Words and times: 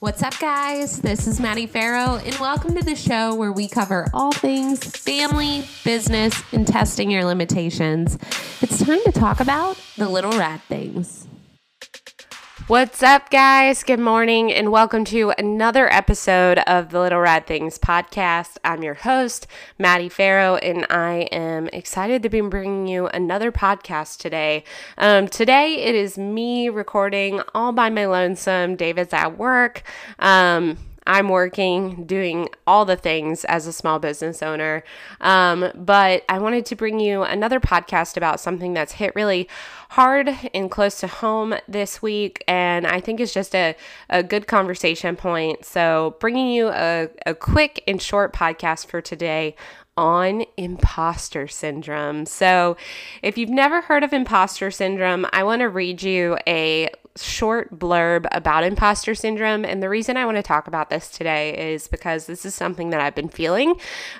What's 0.00 0.22
up, 0.22 0.38
guys? 0.38 1.02
This 1.02 1.26
is 1.26 1.40
Maddie 1.40 1.66
Farrow, 1.66 2.16
and 2.16 2.34
welcome 2.36 2.74
to 2.74 2.82
the 2.82 2.94
show 2.94 3.34
where 3.34 3.52
we 3.52 3.68
cover 3.68 4.06
all 4.14 4.32
things 4.32 4.82
family, 4.82 5.68
business, 5.84 6.42
and 6.52 6.66
testing 6.66 7.10
your 7.10 7.26
limitations. 7.26 8.16
It's 8.62 8.82
time 8.82 9.02
to 9.04 9.12
talk 9.12 9.40
about 9.40 9.78
the 9.98 10.08
little 10.08 10.32
rad 10.32 10.62
things. 10.70 11.26
What's 12.70 13.02
up, 13.02 13.30
guys? 13.30 13.82
Good 13.82 13.98
morning, 13.98 14.52
and 14.52 14.70
welcome 14.70 15.04
to 15.06 15.32
another 15.36 15.92
episode 15.92 16.60
of 16.68 16.90
the 16.90 17.00
Little 17.00 17.18
Rad 17.18 17.44
Things 17.44 17.80
podcast. 17.80 18.58
I'm 18.62 18.84
your 18.84 18.94
host, 18.94 19.48
Maddie 19.76 20.08
Farrow, 20.08 20.54
and 20.54 20.86
I 20.88 21.22
am 21.32 21.66
excited 21.72 22.22
to 22.22 22.28
be 22.28 22.40
bringing 22.42 22.86
you 22.86 23.08
another 23.08 23.50
podcast 23.50 24.18
today. 24.18 24.62
Um, 24.96 25.26
today, 25.26 25.82
it 25.82 25.96
is 25.96 26.16
me 26.16 26.68
recording 26.68 27.42
all 27.56 27.72
by 27.72 27.90
my 27.90 28.06
lonesome. 28.06 28.76
David's 28.76 29.12
at 29.12 29.36
work. 29.36 29.82
Um, 30.20 30.78
I'm 31.10 31.28
working, 31.28 32.04
doing 32.04 32.48
all 32.68 32.84
the 32.84 32.94
things 32.94 33.44
as 33.46 33.66
a 33.66 33.72
small 33.72 33.98
business 33.98 34.44
owner. 34.44 34.84
Um, 35.20 35.72
but 35.74 36.22
I 36.28 36.38
wanted 36.38 36.64
to 36.66 36.76
bring 36.76 37.00
you 37.00 37.24
another 37.24 37.58
podcast 37.58 38.16
about 38.16 38.38
something 38.38 38.74
that's 38.74 38.92
hit 38.92 39.16
really 39.16 39.48
hard 39.88 40.30
and 40.54 40.70
close 40.70 41.00
to 41.00 41.08
home 41.08 41.56
this 41.66 42.00
week. 42.00 42.44
And 42.46 42.86
I 42.86 43.00
think 43.00 43.18
it's 43.18 43.34
just 43.34 43.56
a, 43.56 43.74
a 44.08 44.22
good 44.22 44.46
conversation 44.46 45.16
point. 45.16 45.64
So, 45.64 46.14
bringing 46.20 46.52
you 46.52 46.68
a, 46.68 47.08
a 47.26 47.34
quick 47.34 47.82
and 47.88 48.00
short 48.00 48.32
podcast 48.32 48.86
for 48.86 49.00
today 49.00 49.56
on 49.96 50.44
imposter 50.56 51.48
syndrome. 51.48 52.24
So, 52.24 52.76
if 53.20 53.36
you've 53.36 53.50
never 53.50 53.80
heard 53.80 54.04
of 54.04 54.12
imposter 54.12 54.70
syndrome, 54.70 55.26
I 55.32 55.42
want 55.42 55.58
to 55.62 55.68
read 55.68 56.04
you 56.04 56.38
a 56.46 56.88
short 57.16 57.78
blurb 57.78 58.26
about 58.32 58.64
imposter 58.64 59.14
syndrome. 59.14 59.64
And 59.64 59.82
the 59.82 59.88
reason 59.88 60.16
I 60.16 60.24
want 60.24 60.36
to 60.36 60.42
talk 60.42 60.66
about 60.66 60.90
this 60.90 61.08
today 61.10 61.72
is 61.72 61.88
because 61.88 62.26
this 62.26 62.44
is 62.44 62.54
something 62.54 62.90
that 62.90 63.00
I've 63.00 63.14
been 63.14 63.28
feeling, 63.28 63.74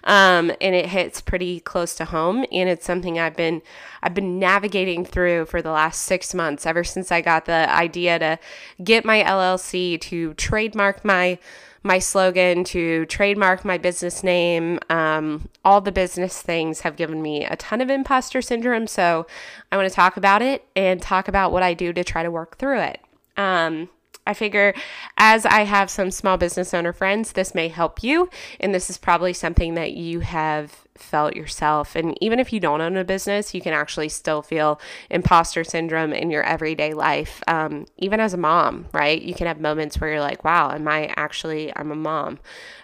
um, 0.05 0.50
and 0.60 0.74
it 0.74 0.86
hits 0.86 1.20
pretty 1.20 1.60
close 1.60 1.94
to 1.97 2.05
home. 2.06 2.44
And 2.50 2.69
it's 2.69 2.84
something 2.84 3.19
I've 3.19 3.36
been 3.36 3.62
I've 4.02 4.14
been 4.14 4.38
navigating 4.38 5.05
through 5.05 5.47
for 5.47 5.62
the 5.62 5.70
last 5.70 6.02
six 6.02 6.34
months, 6.34 6.66
ever 6.66 6.84
since 6.84 7.12
I 7.12 7.20
got 7.20 7.44
the 7.44 7.70
idea 7.72 8.19
to 8.19 8.38
get 8.82 9.04
my 9.04 9.22
LLC 9.22 10.00
to 10.02 10.34
trademark 10.34 11.04
my 11.04 11.38
my 11.83 11.98
slogan 11.98 12.64
to 12.64 13.06
trademark 13.06 13.64
my 13.64 13.78
business 13.78 14.23
name. 14.23 14.78
Um, 14.91 15.48
all 15.64 15.81
the 15.81 15.92
business 15.92 16.42
things 16.42 16.81
have 16.81 16.97
given 16.97 17.22
me 17.22 17.45
a 17.45 17.56
ton 17.56 17.81
of 17.81 17.89
imposter 17.89 18.42
syndrome. 18.42 18.87
So 18.87 19.27
I 19.72 19.77
want 19.77 19.89
to 19.89 19.95
talk 19.95 20.17
about 20.17 20.42
it 20.42 20.67
and 20.77 21.00
talk 21.00 21.28
about 21.28 21.53
what 21.53 21.62
I 21.62 21.75
do 21.75 21.92
to 21.92 22.05
try 22.05 22.22
to 22.22 22.31
work 22.31 22.59
through 22.59 22.81
it. 22.81 23.00
Um, 23.37 23.89
I 24.26 24.34
figure 24.34 24.74
as 25.16 25.46
I 25.46 25.64
have 25.64 25.90
some 25.90 26.10
small 26.10 26.36
business 26.36 26.74
owner 26.74 26.92
friends, 26.92 27.32
this 27.32 27.54
may 27.54 27.68
help 27.68 28.02
you. 28.02 28.28
And 28.60 28.74
this 28.74 28.90
is 28.90 28.98
probably 28.98 29.32
something 29.32 29.74
that 29.74 29.92
you 29.92 30.20
have 30.20 30.86
felt 30.96 31.34
yourself. 31.34 31.96
And 31.96 32.16
even 32.20 32.38
if 32.38 32.52
you 32.52 32.60
don't 32.60 32.80
own 32.80 32.96
a 32.96 33.04
business, 33.04 33.54
you 33.54 33.60
can 33.60 33.72
actually 33.72 34.08
still 34.08 34.42
feel 34.42 34.80
imposter 35.08 35.64
syndrome 35.64 36.12
in 36.12 36.30
your 36.30 36.42
everyday 36.42 36.92
life. 36.92 37.42
Um, 37.48 37.86
even 37.96 38.20
as 38.20 38.34
a 38.34 38.38
mom, 38.38 38.86
right? 38.92 39.20
You 39.20 39.34
can 39.34 39.46
have 39.46 39.60
moments 39.60 40.00
where 40.00 40.10
you're 40.10 40.20
like, 40.20 40.44
wow, 40.44 40.70
am 40.70 40.86
I 40.86 41.12
actually, 41.16 41.72
I'm 41.74 41.91
a 41.91 41.96
mom. 41.96 42.38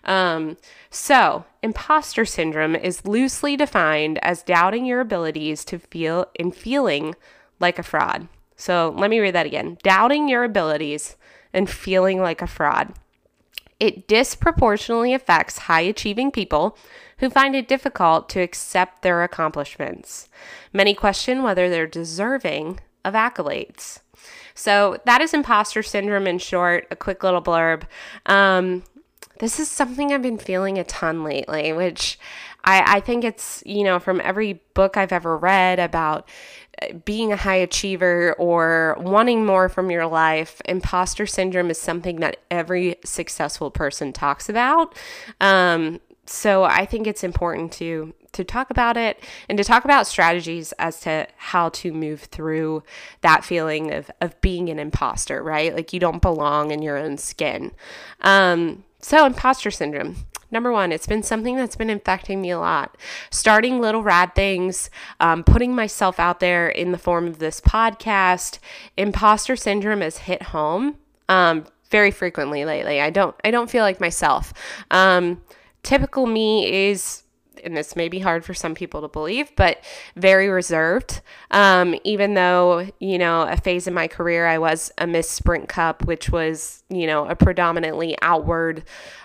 Um, 0.04 0.56
so, 0.90 1.44
imposter 1.62 2.24
syndrome 2.24 2.74
is 2.74 3.04
loosely 3.04 3.56
defined 3.56 4.18
as 4.24 4.42
doubting 4.42 4.86
your 4.86 5.00
abilities 5.00 5.64
to 5.66 5.78
feel 5.78 6.26
and 6.38 6.54
feeling 6.54 7.14
like 7.60 7.78
a 7.78 7.82
fraud. 7.82 8.28
So, 8.56 8.94
let 8.96 9.10
me 9.10 9.20
read 9.20 9.34
that 9.34 9.46
again 9.46 9.78
doubting 9.82 10.28
your 10.28 10.44
abilities 10.44 11.16
and 11.52 11.68
feeling 11.68 12.20
like 12.20 12.42
a 12.42 12.46
fraud. 12.46 12.94
It 13.78 14.08
disproportionately 14.08 15.12
affects 15.12 15.58
high 15.58 15.82
achieving 15.82 16.30
people 16.30 16.76
who 17.18 17.30
find 17.30 17.54
it 17.54 17.68
difficult 17.68 18.28
to 18.31 18.41
accept 18.41 19.03
their 19.03 19.22
accomplishments. 19.22 20.28
Many 20.72 20.94
question 20.94 21.42
whether 21.42 21.69
they're 21.69 21.86
deserving 21.86 22.81
of 23.04 23.14
accolades. 23.14 24.00
So, 24.54 24.98
that 25.04 25.20
is 25.20 25.34
imposter 25.34 25.82
syndrome 25.82 26.26
in 26.26 26.38
short, 26.38 26.86
a 26.91 26.97
quick 26.97 27.22
little 27.22 27.42
blurb. 27.42 27.82
Um, 28.25 28.82
this 29.38 29.60
is 29.60 29.70
something 29.70 30.12
I've 30.12 30.22
been 30.22 30.38
feeling 30.38 30.78
a 30.78 30.84
ton 30.84 31.22
lately, 31.22 31.72
which 31.72 32.19
I, 32.66 32.97
I 32.97 33.00
think 33.00 33.25
it's, 33.25 33.62
you 33.65 33.84
know, 33.84 33.99
from 33.99 34.21
every 34.21 34.60
book 34.75 34.97
I've 34.97 35.12
ever 35.12 35.38
read 35.38 35.78
about 35.78 36.28
uh, 36.82 36.94
being 37.04 37.32
a 37.32 37.37
high 37.37 37.56
achiever 37.56 38.34
or 38.38 38.97
wanting 38.99 39.47
more 39.47 39.69
from 39.69 39.91
your 39.91 40.06
life, 40.06 40.60
imposter 40.65 41.26
syndrome 41.26 41.71
is 41.71 41.81
something 41.81 42.21
that 42.21 42.38
every 42.50 42.97
successful 43.05 43.71
person 43.71 44.12
talks 44.12 44.49
about. 44.49 44.94
Um, 45.41 46.00
so 46.26 46.65
I 46.65 46.84
think 46.84 47.06
it's 47.06 47.25
important 47.25 47.72
to 47.75 48.12
to 48.32 48.44
talk 48.44 48.69
about 48.69 48.99
it 48.99 49.25
and 49.49 49.56
to 49.56 49.65
talk 49.65 49.87
about 49.87 50.06
strategies 50.06 50.72
as 50.72 51.00
to 51.00 51.26
how 51.38 51.71
to 51.71 51.91
move 51.91 52.22
through 52.25 52.82
that 53.22 53.44
feeling 53.44 53.93
of 53.94 54.10
of 54.21 54.38
being 54.41 54.69
an 54.69 54.78
imposter, 54.78 55.43
right? 55.43 55.75
Like 55.75 55.93
you 55.93 56.00
don't 56.00 56.21
belong 56.21 56.72
in 56.72 56.82
your 56.82 56.99
own 56.99 57.16
skin. 57.16 57.72
Um, 58.22 58.84
so 59.00 59.25
imposter 59.25 59.71
syndrome. 59.71 60.16
Number 60.50 60.72
one, 60.72 60.92
it's 60.92 61.06
been 61.06 61.22
something 61.22 61.56
that's 61.56 61.76
been 61.76 61.90
infecting 61.90 62.40
me 62.40 62.50
a 62.50 62.58
lot. 62.58 62.96
Starting 63.30 63.80
little 63.80 64.02
rad 64.02 64.34
things, 64.34 64.90
um, 65.20 65.44
putting 65.44 65.74
myself 65.74 66.20
out 66.20 66.40
there 66.40 66.68
in 66.68 66.92
the 66.92 66.98
form 66.98 67.26
of 67.26 67.38
this 67.38 67.60
podcast. 67.60 68.58
Imposter 68.96 69.56
syndrome 69.56 70.00
has 70.00 70.18
hit 70.18 70.42
home 70.42 70.96
um, 71.28 71.66
very 71.90 72.10
frequently 72.10 72.64
lately. 72.64 73.00
I 73.00 73.10
don't, 73.10 73.34
I 73.44 73.50
don't 73.50 73.70
feel 73.70 73.82
like 73.82 74.00
myself. 74.00 74.52
Um, 74.90 75.42
typical 75.82 76.26
me 76.26 76.88
is 76.90 77.22
and 77.65 77.77
this 77.77 77.97
may 77.97 78.09
be 78.09 78.19
hard 78.19 78.44
for 78.44 78.55
some 78.55 78.75
people 78.75 79.00
to 79.03 79.09
believe, 79.09 79.55
but 79.56 79.83
very 80.17 80.49
reserved. 80.49 81.21
Um, 81.50 81.94
even 82.05 82.34
though, 82.34 82.89
you 82.99 83.19
know, 83.19 83.43
a 83.43 83.56
phase 83.56 83.87
in 83.87 83.94
my 83.94 84.09
career, 84.09 84.47
I 84.47 84.59
was 84.59 84.93
a 84.99 85.06
Miss 85.06 85.28
Sprint 85.31 85.69
Cup, 85.69 86.05
which 86.05 86.31
was, 86.31 86.83
you 86.89 87.06
know, 87.06 87.27
a 87.27 87.37
predominantly 87.37 88.17
outward 88.22 88.84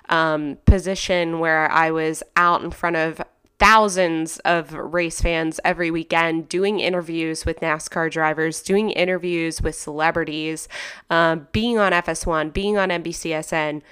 um, 0.10 0.58
position 0.66 1.40
where 1.40 1.72
I 1.72 1.92
was 1.92 2.24
out 2.36 2.64
in 2.64 2.72
front 2.72 2.98
of 2.98 3.22
thousands 3.62 4.40
of 4.40 4.74
race 4.74 5.22
fans 5.22 5.60
every 5.64 5.92
weekend 5.92 6.50
doing 6.50 6.80
interviews 6.80 7.46
with 7.46 7.60
NASCAR 7.60 8.10
drivers, 8.10 8.64
doing 8.64 8.90
interviews 8.90 9.62
with 9.62 9.76
celebrities, 9.76 10.68
um, 11.12 11.48
being 11.52 11.78
on 11.78 11.92
FS1, 11.92 12.54
being 12.54 12.80
on 12.80 12.90
NBCSN. 12.90 13.84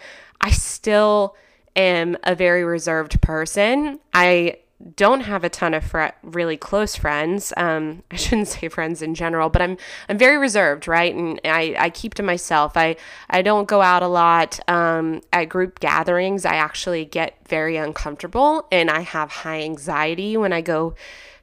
I 0.41 0.49
still 0.49 1.35
am 1.79 2.17
a 2.23 2.35
very 2.35 2.63
reserved 2.63 3.21
person. 3.21 3.99
I 4.13 4.57
don't 4.95 5.21
have 5.21 5.43
a 5.43 5.49
ton 5.49 5.73
of 5.73 5.93
really 6.23 6.55
close 6.55 6.95
friends. 6.95 7.51
Um, 7.57 8.03
I 8.11 8.15
shouldn't 8.15 8.47
say 8.47 8.69
friends 8.69 9.01
in 9.01 9.15
general, 9.15 9.49
but 9.49 9.61
I'm 9.61 9.77
I'm 10.07 10.17
very 10.17 10.37
reserved, 10.37 10.87
right? 10.87 11.13
And 11.13 11.39
I, 11.43 11.75
I 11.77 11.89
keep 11.89 12.13
to 12.15 12.23
myself. 12.23 12.77
I 12.77 12.95
I 13.29 13.41
don't 13.41 13.67
go 13.67 13.81
out 13.81 14.03
a 14.03 14.07
lot. 14.07 14.59
Um, 14.69 15.21
at 15.33 15.45
group 15.45 15.79
gatherings, 15.79 16.45
I 16.45 16.55
actually 16.55 17.05
get 17.05 17.35
very 17.47 17.77
uncomfortable, 17.77 18.67
and 18.71 18.89
I 18.89 19.01
have 19.01 19.31
high 19.31 19.61
anxiety 19.61 20.37
when 20.37 20.53
I 20.53 20.61
go 20.61 20.95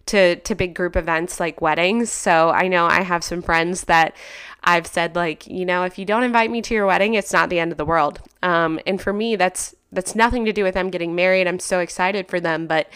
to 0.06 0.36
to 0.36 0.54
big 0.54 0.74
group 0.74 0.96
events 0.96 1.40
like 1.40 1.60
weddings. 1.60 2.10
So 2.10 2.50
I 2.50 2.68
know 2.68 2.86
I 2.86 3.02
have 3.02 3.22
some 3.24 3.42
friends 3.42 3.84
that 3.84 4.16
I've 4.64 4.86
said 4.86 5.14
like, 5.14 5.46
you 5.46 5.64
know, 5.66 5.84
if 5.84 5.98
you 5.98 6.04
don't 6.04 6.24
invite 6.24 6.50
me 6.50 6.62
to 6.62 6.74
your 6.74 6.86
wedding, 6.86 7.14
it's 7.14 7.32
not 7.32 7.50
the 7.50 7.60
end 7.60 7.70
of 7.70 7.78
the 7.78 7.84
world. 7.84 8.20
Um, 8.42 8.80
and 8.86 9.00
for 9.00 9.12
me, 9.12 9.36
that's 9.36 9.74
that's 9.96 10.14
nothing 10.14 10.44
to 10.44 10.52
do 10.52 10.62
with 10.62 10.74
them 10.74 10.90
getting 10.90 11.14
married. 11.14 11.48
I'm 11.48 11.58
so 11.58 11.80
excited 11.80 12.28
for 12.28 12.38
them, 12.38 12.66
but 12.66 12.88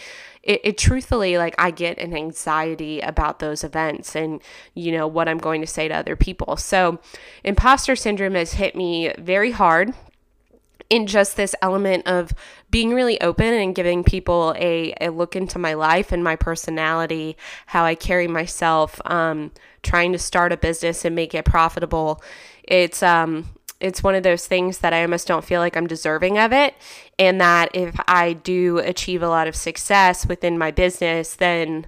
it, 0.43 0.61
it, 0.63 0.77
truthfully 0.77 1.37
like 1.37 1.55
I 1.57 1.71
get 1.71 1.99
an 1.99 2.15
anxiety 2.15 3.01
about 3.01 3.39
those 3.39 3.63
events 3.63 4.15
and 4.15 4.41
you 4.73 4.91
know 4.91 5.07
what 5.07 5.27
I'm 5.27 5.37
going 5.37 5.61
to 5.61 5.67
say 5.67 5.87
to 5.87 5.93
other 5.95 6.15
people. 6.15 6.57
So 6.57 6.99
imposter 7.43 7.95
syndrome 7.95 8.35
has 8.35 8.53
hit 8.53 8.75
me 8.75 9.13
very 9.17 9.51
hard 9.51 9.93
in 10.89 11.07
just 11.07 11.37
this 11.37 11.55
element 11.61 12.05
of 12.05 12.33
being 12.69 12.93
really 12.93 13.19
open 13.21 13.53
and 13.53 13.73
giving 13.73 14.03
people 14.03 14.53
a, 14.57 14.93
a 14.99 15.09
look 15.09 15.35
into 15.35 15.57
my 15.57 15.73
life 15.73 16.11
and 16.11 16.23
my 16.23 16.35
personality, 16.35 17.37
how 17.67 17.83
I 17.85 17.95
carry 17.95 18.27
myself, 18.27 18.99
um, 19.05 19.51
trying 19.83 20.11
to 20.11 20.19
start 20.19 20.51
a 20.51 20.57
business 20.57 21.05
and 21.05 21.15
make 21.15 21.33
it 21.33 21.45
profitable. 21.45 22.21
It's 22.63 23.01
um 23.01 23.47
it's 23.81 24.03
one 24.03 24.15
of 24.15 24.23
those 24.23 24.47
things 24.47 24.79
that 24.79 24.93
I 24.93 25.01
almost 25.01 25.27
don't 25.27 25.43
feel 25.43 25.59
like 25.59 25.75
I'm 25.75 25.87
deserving 25.87 26.37
of 26.37 26.53
it. 26.53 26.75
And 27.19 27.41
that 27.41 27.75
if 27.75 27.99
I 28.07 28.33
do 28.33 28.77
achieve 28.79 29.21
a 29.21 29.29
lot 29.29 29.47
of 29.47 29.55
success 29.55 30.25
within 30.25 30.57
my 30.57 30.71
business, 30.71 31.35
then 31.35 31.87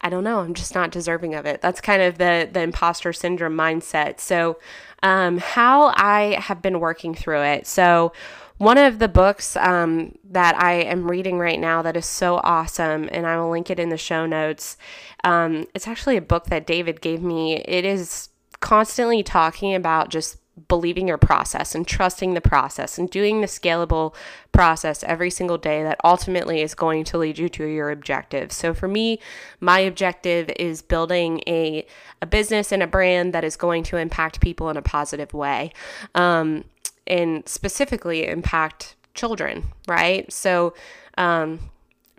I 0.00 0.10
don't 0.10 0.24
know, 0.24 0.40
I'm 0.40 0.52
just 0.52 0.74
not 0.74 0.90
deserving 0.90 1.34
of 1.34 1.46
it. 1.46 1.62
That's 1.62 1.80
kind 1.80 2.02
of 2.02 2.18
the 2.18 2.48
the 2.52 2.60
imposter 2.60 3.12
syndrome 3.14 3.56
mindset. 3.56 4.20
So, 4.20 4.58
um, 5.02 5.38
how 5.38 5.94
I 5.96 6.36
have 6.38 6.60
been 6.60 6.78
working 6.78 7.14
through 7.14 7.42
it. 7.42 7.66
So, 7.66 8.12
one 8.58 8.76
of 8.76 8.98
the 8.98 9.08
books 9.08 9.56
um, 9.56 10.18
that 10.30 10.60
I 10.60 10.74
am 10.74 11.10
reading 11.10 11.38
right 11.38 11.58
now 11.58 11.80
that 11.82 11.96
is 11.96 12.04
so 12.04 12.36
awesome, 12.44 13.08
and 13.12 13.26
I 13.26 13.38
will 13.38 13.50
link 13.50 13.70
it 13.70 13.80
in 13.80 13.88
the 13.88 13.96
show 13.96 14.26
notes. 14.26 14.76
Um, 15.24 15.66
it's 15.74 15.88
actually 15.88 16.18
a 16.18 16.22
book 16.22 16.46
that 16.46 16.66
David 16.66 17.00
gave 17.00 17.22
me. 17.22 17.56
It 17.56 17.86
is 17.86 18.28
constantly 18.60 19.22
talking 19.22 19.74
about 19.74 20.10
just 20.10 20.38
believing 20.68 21.08
your 21.08 21.18
process 21.18 21.74
and 21.74 21.86
trusting 21.86 22.34
the 22.34 22.40
process 22.40 22.96
and 22.96 23.10
doing 23.10 23.40
the 23.40 23.46
scalable 23.46 24.14
process 24.52 25.02
every 25.02 25.30
single 25.30 25.58
day 25.58 25.82
that 25.82 26.00
ultimately 26.04 26.62
is 26.62 26.74
going 26.74 27.02
to 27.04 27.18
lead 27.18 27.38
you 27.38 27.48
to 27.48 27.64
your 27.64 27.90
objective. 27.90 28.52
So 28.52 28.72
for 28.72 28.86
me, 28.86 29.18
my 29.60 29.80
objective 29.80 30.48
is 30.56 30.80
building 30.80 31.42
a, 31.46 31.84
a 32.22 32.26
business 32.26 32.70
and 32.70 32.82
a 32.82 32.86
brand 32.86 33.32
that 33.32 33.42
is 33.42 33.56
going 33.56 33.82
to 33.84 33.96
impact 33.96 34.40
people 34.40 34.70
in 34.70 34.76
a 34.76 34.82
positive 34.82 35.34
way. 35.34 35.72
Um, 36.14 36.64
and 37.06 37.46
specifically 37.48 38.26
impact 38.26 38.96
children, 39.14 39.64
right? 39.86 40.30
So, 40.32 40.74
um, 41.18 41.70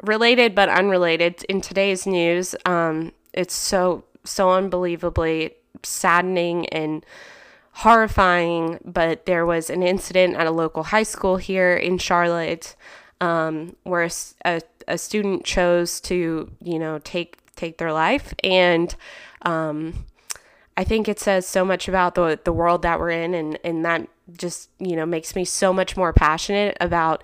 related 0.03 0.53
but 0.53 0.69
unrelated 0.69 1.43
in 1.45 1.61
today's 1.61 2.05
news, 2.05 2.55
um, 2.65 3.11
it's 3.33 3.55
so, 3.55 4.03
so 4.23 4.51
unbelievably 4.51 5.55
saddening 5.83 6.67
and 6.67 7.05
horrifying, 7.75 8.79
but 8.85 9.25
there 9.25 9.45
was 9.45 9.69
an 9.69 9.83
incident 9.83 10.35
at 10.35 10.47
a 10.47 10.51
local 10.51 10.83
high 10.83 11.03
school 11.03 11.37
here 11.37 11.75
in 11.75 11.97
Charlotte 11.97 12.75
um, 13.19 13.75
where 13.83 14.09
a, 14.45 14.61
a, 14.87 14.97
student 14.97 15.43
chose 15.43 15.99
to, 16.01 16.51
you 16.61 16.79
know, 16.79 16.99
take 17.03 17.37
take 17.55 17.77
their 17.77 17.93
life, 17.93 18.33
and 18.43 18.95
um, 19.43 20.05
I 20.77 20.83
think 20.83 21.07
it 21.07 21.19
says 21.19 21.47
so 21.47 21.65
much 21.65 21.87
about 21.87 22.15
the 22.15 22.39
the 22.43 22.53
world 22.53 22.81
that 22.83 22.99
we're 22.99 23.11
in, 23.11 23.33
and 23.33 23.59
and 23.63 23.83
that 23.85 24.07
just 24.37 24.69
you 24.79 24.95
know 24.95 25.05
makes 25.05 25.35
me 25.35 25.45
so 25.45 25.73
much 25.73 25.95
more 25.97 26.13
passionate 26.13 26.77
about 26.79 27.23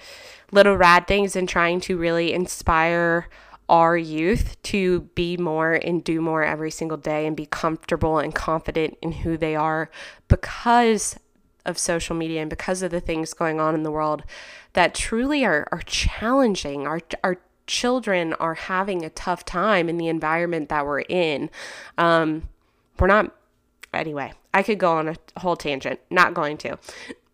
little 0.51 0.75
rad 0.75 1.07
things 1.07 1.35
and 1.35 1.47
trying 1.47 1.79
to 1.81 1.97
really 1.97 2.33
inspire 2.33 3.27
our 3.71 3.97
youth 3.97 4.61
to 4.63 4.99
be 5.15 5.37
more 5.37 5.73
and 5.73 6.03
do 6.03 6.19
more 6.19 6.43
every 6.43 6.69
single 6.69 6.97
day 6.97 7.25
and 7.25 7.37
be 7.37 7.45
comfortable 7.45 8.19
and 8.19 8.35
confident 8.35 8.97
in 9.01 9.13
who 9.13 9.37
they 9.37 9.55
are 9.55 9.89
because 10.27 11.17
of 11.65 11.77
social 11.77 12.13
media 12.15 12.41
and 12.41 12.49
because 12.49 12.81
of 12.81 12.91
the 12.91 12.99
things 12.99 13.33
going 13.33 13.61
on 13.61 13.73
in 13.73 13.83
the 13.83 13.91
world 13.91 14.23
that 14.73 14.93
truly 14.93 15.45
are, 15.45 15.67
are 15.71 15.81
challenging. 15.85 16.85
Our, 16.85 16.99
our 17.23 17.37
children 17.65 18.33
are 18.33 18.55
having 18.55 19.05
a 19.05 19.09
tough 19.09 19.45
time 19.45 19.87
in 19.87 19.97
the 19.97 20.09
environment 20.09 20.67
that 20.67 20.85
we're 20.85 21.01
in. 21.01 21.49
Um, 21.97 22.49
we're 22.99 23.07
not, 23.07 23.33
anyway, 23.93 24.33
I 24.53 24.63
could 24.63 24.79
go 24.79 24.91
on 24.91 25.07
a 25.07 25.15
whole 25.39 25.55
tangent, 25.55 26.01
not 26.09 26.33
going 26.33 26.57
to. 26.57 26.77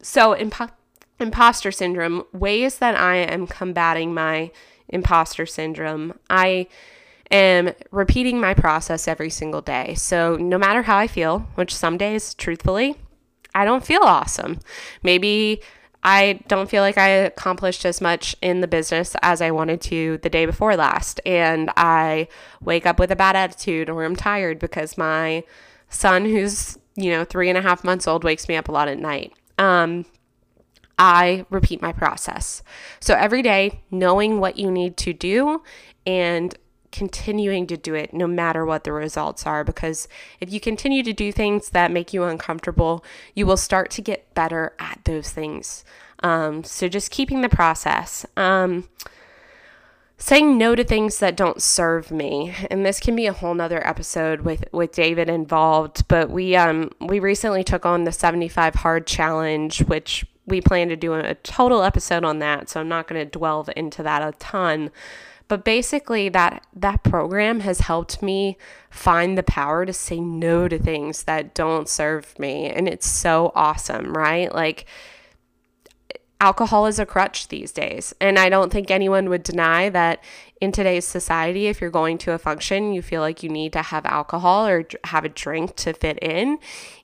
So, 0.03 0.35
impo- 0.35 0.71
imposter 1.19 1.71
syndrome, 1.71 2.25
ways 2.31 2.77
that 2.77 2.95
I 2.95 3.15
am 3.15 3.47
combating 3.47 4.13
my 4.13 4.51
imposter 4.89 5.45
syndrome. 5.45 6.13
I 6.29 6.67
am 7.31 7.73
repeating 7.91 8.39
my 8.39 8.53
process 8.53 9.07
every 9.07 9.29
single 9.29 9.61
day. 9.61 9.95
So, 9.95 10.35
no 10.37 10.57
matter 10.57 10.83
how 10.83 10.97
I 10.97 11.07
feel, 11.07 11.39
which 11.55 11.75
some 11.75 11.97
days, 11.97 12.33
truthfully, 12.33 12.95
I 13.53 13.65
don't 13.65 13.85
feel 13.85 14.03
awesome. 14.03 14.59
Maybe 15.03 15.61
I 16.03 16.39
don't 16.47 16.69
feel 16.69 16.83
like 16.83 16.97
I 16.97 17.09
accomplished 17.09 17.85
as 17.85 17.99
much 17.99 18.35
in 18.41 18.61
the 18.61 18.67
business 18.67 19.15
as 19.21 19.41
I 19.41 19.51
wanted 19.51 19.81
to 19.81 20.19
the 20.19 20.29
day 20.29 20.45
before 20.45 20.75
last. 20.75 21.19
And 21.25 21.71
I 21.75 22.27
wake 22.61 22.85
up 22.85 22.99
with 22.99 23.11
a 23.11 23.15
bad 23.15 23.35
attitude 23.35 23.89
or 23.89 24.03
I'm 24.03 24.15
tired 24.15 24.59
because 24.59 24.97
my 24.97 25.43
son, 25.89 26.25
who's, 26.25 26.77
you 26.95 27.09
know, 27.09 27.25
three 27.25 27.49
and 27.49 27.57
a 27.57 27.61
half 27.61 27.83
months 27.83 28.07
old, 28.07 28.23
wakes 28.23 28.47
me 28.47 28.55
up 28.55 28.69
a 28.69 28.71
lot 28.71 28.87
at 28.87 28.99
night. 28.99 29.33
Um, 29.57 30.05
I 30.97 31.45
repeat 31.49 31.81
my 31.81 31.91
process. 31.91 32.63
So 32.99 33.13
every 33.13 33.41
day, 33.41 33.81
knowing 33.91 34.39
what 34.39 34.57
you 34.57 34.71
need 34.71 34.97
to 34.97 35.13
do 35.13 35.63
and 36.05 36.57
continuing 36.91 37.67
to 37.67 37.77
do 37.77 37.93
it 37.93 38.13
no 38.13 38.25
matter 38.25 38.65
what 38.65 38.83
the 38.83 38.91
results 38.91 39.45
are. 39.45 39.63
Because 39.63 40.07
if 40.39 40.51
you 40.51 40.59
continue 40.59 41.03
to 41.03 41.13
do 41.13 41.31
things 41.31 41.69
that 41.69 41.91
make 41.91 42.13
you 42.13 42.23
uncomfortable, 42.23 43.03
you 43.35 43.45
will 43.45 43.57
start 43.57 43.91
to 43.91 44.01
get 44.01 44.33
better 44.33 44.73
at 44.79 44.99
those 45.03 45.29
things. 45.29 45.85
Um, 46.23 46.63
so 46.63 46.87
just 46.87 47.11
keeping 47.11 47.41
the 47.41 47.49
process. 47.49 48.25
Um, 48.35 48.89
saying 50.17 50.57
no 50.57 50.73
to 50.73 50.83
things 50.83 51.19
that 51.19 51.37
don't 51.37 51.61
serve 51.61 52.09
me 52.09 52.55
and 52.71 52.83
this 52.83 52.99
can 52.99 53.15
be 53.15 53.27
a 53.27 53.33
whole 53.33 53.53
nother 53.53 53.85
episode 53.87 54.41
with 54.41 54.65
with 54.71 54.91
david 54.91 55.29
involved 55.29 56.07
but 56.07 56.27
we 56.31 56.55
um 56.55 56.89
we 56.99 57.19
recently 57.19 57.63
took 57.63 57.85
on 57.85 58.03
the 58.03 58.11
75 58.11 58.73
hard 58.73 59.05
challenge 59.05 59.83
which 59.83 60.25
we 60.47 60.61
plan 60.61 60.87
to 60.89 60.95
do 60.95 61.13
a 61.13 61.35
total 61.35 61.83
episode 61.83 62.23
on 62.23 62.39
that, 62.39 62.69
so 62.69 62.79
I'm 62.79 62.87
not 62.87 63.07
going 63.07 63.29
to 63.29 63.39
delve 63.39 63.69
into 63.75 64.01
that 64.01 64.21
a 64.21 64.31
ton. 64.39 64.89
But 65.49 65.63
basically 65.63 66.29
that 66.29 66.65
that 66.73 67.03
program 67.03 67.61
has 67.61 67.81
helped 67.81 68.21
me 68.21 68.57
find 68.89 69.37
the 69.37 69.43
power 69.43 69.85
to 69.85 69.93
say 69.93 70.19
no 70.19 70.67
to 70.67 70.77
things 70.77 71.23
that 71.23 71.53
don't 71.53 71.87
serve 71.87 72.37
me 72.37 72.69
and 72.69 72.87
it's 72.87 73.07
so 73.07 73.51
awesome, 73.55 74.13
right? 74.13 74.53
Like 74.53 74.85
alcohol 76.39 76.85
is 76.85 76.99
a 76.99 77.05
crutch 77.05 77.47
these 77.47 77.71
days. 77.71 78.13
And 78.21 78.37
I 78.37 78.49
don't 78.49 78.71
think 78.71 78.91
anyone 78.91 79.29
would 79.29 79.43
deny 79.43 79.89
that 79.89 80.23
in 80.59 80.71
today's 80.71 81.05
society, 81.05 81.67
if 81.67 81.81
you're 81.81 81.89
going 81.89 82.17
to 82.19 82.31
a 82.31 82.37
function, 82.37 82.93
you 82.93 83.01
feel 83.01 83.21
like 83.21 83.43
you 83.43 83.49
need 83.49 83.73
to 83.73 83.81
have 83.81 84.05
alcohol 84.05 84.67
or 84.67 84.85
have 85.05 85.23
a 85.23 85.29
drink 85.29 85.75
to 85.77 85.93
fit 85.93 86.17
in. 86.21 86.59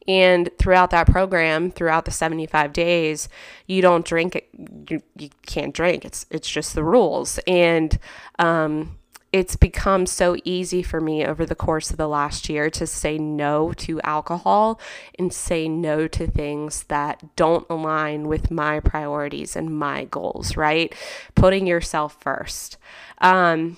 And 0.07 0.50
throughout 0.57 0.89
that 0.89 1.07
program, 1.07 1.71
throughout 1.71 2.06
the 2.06 2.12
75 2.12 2.74
days, 2.74 3.30
you 3.68 3.81
don't 3.81 4.06
drink 4.06 4.35
it. 4.35 4.50
You, 4.89 5.01
you 5.18 5.30
can't 5.45 5.74
drink. 5.74 6.03
It's, 6.03 6.25
it's 6.30 6.50
just 6.50 6.75
the 6.75 6.83
rules. 6.83 7.39
And, 7.47 7.97
um, 8.39 8.97
it's 9.33 9.56
become 9.56 10.06
so 10.06 10.38
easy 10.45 10.83
for 10.83 11.01
me 11.01 11.25
over 11.25 11.44
the 11.44 11.56
course 11.56 11.89
of 11.89 11.97
the 11.97 12.07
last 12.07 12.47
year 12.50 12.69
to 12.69 12.85
say 12.85 13.18
no 13.18 13.74
to 13.74 14.00
alcohol 14.01 14.80
and 15.18 15.33
say 15.33 15.68
no 15.68 16.07
to 16.07 16.27
things 16.27 16.83
that 16.83 17.35
don't 17.35 17.65
align 17.68 18.27
with 18.27 18.51
my 18.51 18.80
priorities 18.80 19.56
and 19.56 19.77
my 19.77 20.06
goals, 20.06 20.56
right? 20.56 20.94
Putting 21.33 21.65
yourself 21.65 22.15
first. 22.21 22.77
Um, 23.18 23.77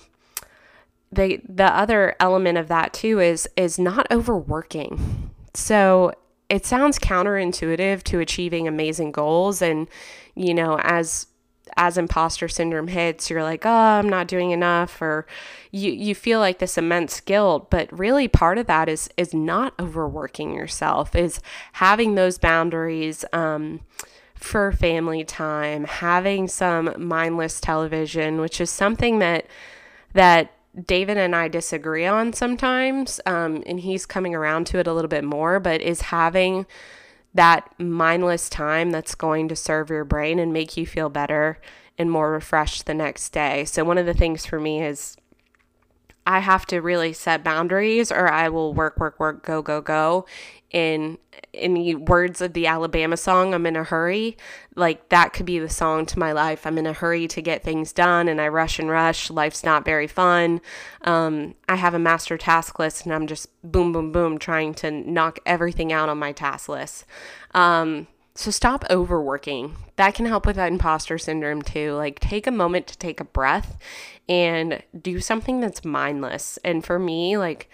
the 1.10 1.40
the 1.48 1.74
other 1.74 2.14
element 2.20 2.58
of 2.58 2.68
that 2.68 2.92
too 2.92 3.18
is 3.18 3.48
is 3.56 3.78
not 3.78 4.06
overworking. 4.10 5.30
So 5.54 6.12
it 6.50 6.66
sounds 6.66 6.98
counterintuitive 6.98 8.02
to 8.02 8.20
achieving 8.20 8.68
amazing 8.68 9.12
goals 9.12 9.62
and 9.62 9.88
you 10.34 10.52
know 10.52 10.78
as 10.82 11.28
as 11.76 11.98
imposter 11.98 12.48
syndrome 12.48 12.88
hits, 12.88 13.28
you're 13.28 13.42
like, 13.42 13.66
oh, 13.66 13.70
I'm 13.70 14.08
not 14.08 14.28
doing 14.28 14.50
enough, 14.50 15.00
or 15.02 15.26
you, 15.70 15.92
you 15.92 16.14
feel 16.14 16.38
like 16.38 16.58
this 16.58 16.78
immense 16.78 17.20
guilt. 17.20 17.70
But 17.70 17.96
really, 17.96 18.28
part 18.28 18.58
of 18.58 18.66
that 18.66 18.88
is 18.88 19.08
is 19.16 19.34
not 19.34 19.74
overworking 19.78 20.54
yourself, 20.54 21.14
is 21.14 21.40
having 21.74 22.14
those 22.14 22.38
boundaries. 22.38 23.24
Um, 23.32 23.80
for 24.34 24.70
family 24.70 25.24
time, 25.24 25.84
having 25.84 26.46
some 26.46 26.94
mindless 26.98 27.58
television, 27.58 28.38
which 28.38 28.60
is 28.60 28.70
something 28.70 29.18
that 29.18 29.46
that 30.12 30.52
David 30.84 31.16
and 31.16 31.34
I 31.34 31.48
disagree 31.48 32.04
on 32.04 32.32
sometimes, 32.34 33.18
um, 33.24 33.62
and 33.66 33.80
he's 33.80 34.04
coming 34.04 34.34
around 34.34 34.66
to 34.68 34.78
it 34.78 34.86
a 34.86 34.92
little 34.92 35.08
bit 35.08 35.24
more, 35.24 35.58
but 35.58 35.80
is 35.80 36.02
having 36.02 36.66
that 37.36 37.72
mindless 37.78 38.48
time 38.48 38.90
that's 38.90 39.14
going 39.14 39.48
to 39.48 39.56
serve 39.56 39.90
your 39.90 40.04
brain 40.04 40.38
and 40.38 40.52
make 40.52 40.76
you 40.76 40.86
feel 40.86 41.08
better 41.08 41.60
and 41.98 42.10
more 42.10 42.32
refreshed 42.32 42.86
the 42.86 42.94
next 42.94 43.30
day. 43.30 43.64
So, 43.64 43.84
one 43.84 43.98
of 43.98 44.06
the 44.06 44.14
things 44.14 44.44
for 44.44 44.60
me 44.60 44.82
is 44.82 45.16
I 46.26 46.40
have 46.40 46.66
to 46.66 46.80
really 46.80 47.12
set 47.12 47.44
boundaries 47.44 48.10
or 48.10 48.28
I 48.28 48.48
will 48.48 48.74
work, 48.74 48.98
work, 48.98 49.20
work, 49.20 49.44
go, 49.44 49.62
go, 49.62 49.80
go 49.80 50.26
in 50.70 51.18
in 51.52 51.74
the 51.74 51.94
words 51.94 52.40
of 52.40 52.52
the 52.52 52.66
Alabama 52.66 53.16
song, 53.16 53.54
I'm 53.54 53.66
in 53.66 53.76
a 53.76 53.84
hurry. 53.84 54.36
Like 54.74 55.08
that 55.08 55.32
could 55.32 55.46
be 55.46 55.58
the 55.58 55.68
song 55.68 56.06
to 56.06 56.18
my 56.18 56.32
life. 56.32 56.66
I'm 56.66 56.78
in 56.78 56.86
a 56.86 56.92
hurry 56.92 57.28
to 57.28 57.40
get 57.40 57.62
things 57.62 57.92
done 57.92 58.28
and 58.28 58.40
I 58.40 58.48
rush 58.48 58.78
and 58.78 58.90
rush. 58.90 59.30
Life's 59.30 59.64
not 59.64 59.84
very 59.84 60.06
fun. 60.06 60.60
Um, 61.02 61.54
I 61.68 61.76
have 61.76 61.94
a 61.94 61.98
master 61.98 62.36
task 62.36 62.78
list 62.78 63.04
and 63.04 63.14
I'm 63.14 63.26
just 63.26 63.48
boom, 63.62 63.92
boom, 63.92 64.12
boom, 64.12 64.38
trying 64.38 64.74
to 64.74 64.90
knock 64.90 65.38
everything 65.46 65.92
out 65.92 66.08
on 66.08 66.18
my 66.18 66.32
task 66.32 66.68
list. 66.68 67.04
Um, 67.54 68.08
so 68.34 68.50
stop 68.50 68.84
overworking. 68.90 69.76
That 69.96 70.14
can 70.14 70.26
help 70.26 70.44
with 70.44 70.56
that 70.56 70.70
imposter 70.70 71.16
syndrome 71.16 71.62
too. 71.62 71.94
Like 71.94 72.20
take 72.20 72.46
a 72.46 72.50
moment 72.50 72.86
to 72.88 72.98
take 72.98 73.20
a 73.20 73.24
breath 73.24 73.78
and 74.28 74.82
do 75.00 75.20
something 75.20 75.60
that's 75.60 75.84
mindless. 75.84 76.58
And 76.64 76.84
for 76.84 76.98
me, 76.98 77.38
like, 77.38 77.70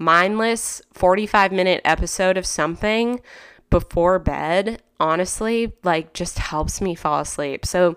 mindless 0.00 0.80
45 0.94 1.52
minute 1.52 1.82
episode 1.84 2.36
of 2.36 2.46
something 2.46 3.20
before 3.68 4.18
bed, 4.18 4.82
honestly, 4.98 5.72
like 5.84 6.12
just 6.14 6.38
helps 6.38 6.80
me 6.80 6.94
fall 6.94 7.20
asleep. 7.20 7.64
So 7.64 7.96